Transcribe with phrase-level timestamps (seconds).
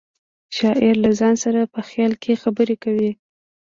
[0.57, 3.11] شاعر له ځان سره په خیال کې خبرې کوي